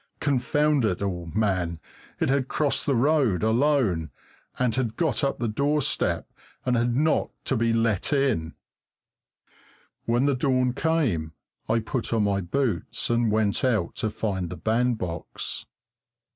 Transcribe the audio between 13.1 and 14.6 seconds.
and went out to find the